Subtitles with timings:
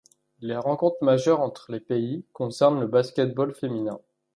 [0.39, 3.99] Les rencontres majeures entre les pays concernent le basket-ball féminin.